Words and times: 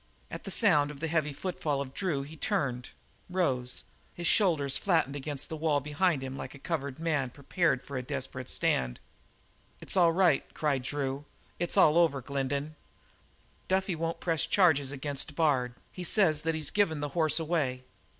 At 0.31 0.45
the 0.45 0.49
sound 0.49 0.89
of 0.89 0.99
the 0.99 1.07
heavy 1.07 1.31
footfall 1.31 1.79
of 1.79 1.93
Drew 1.93 2.23
he 2.23 2.35
turned, 2.35 2.89
rose, 3.29 3.83
his 4.15 4.25
shoulders 4.25 4.75
flattened 4.75 5.15
against 5.15 5.47
the 5.47 5.55
wall 5.55 5.79
behind 5.79 6.23
him 6.23 6.35
like 6.35 6.55
a 6.55 6.57
cornered 6.57 6.97
man 6.97 7.29
prepared 7.29 7.83
for 7.85 7.97
a 7.97 8.01
desperate 8.01 8.49
stand. 8.49 8.99
"It's 9.79 9.95
all 9.95 10.11
right," 10.11 10.51
cried 10.55 10.81
Drew. 10.81 11.25
"It's 11.59 11.77
all 11.77 11.99
over, 11.99 12.19
Glendin. 12.19 12.73
Duffy 13.67 13.93
won't 13.93 14.19
press 14.19 14.45
any 14.47 14.51
charges 14.51 14.91
against 14.91 15.35
Bard; 15.35 15.75
he 15.91 16.03
says 16.03 16.41
that 16.41 16.55
he's 16.55 16.71
given 16.71 16.99
the 16.99 17.09
horse 17.09 17.39
away. 17.39 17.83